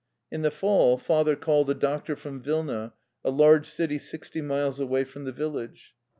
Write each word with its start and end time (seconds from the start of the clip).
In 0.31 0.41
the 0.41 0.49
fall 0.49 0.97
father 0.97 1.35
called 1.35 1.69
a 1.69 1.75
doctor 1.75 2.15
from 2.15 2.41
Vilna, 2.41 2.93
a 3.23 3.29
large 3.29 3.67
city 3.67 3.99
sixty 3.99 4.41
miles 4.41 4.79
away 4.79 5.03
from 5.03 5.25
the 5.25 5.31
village. 5.31 5.93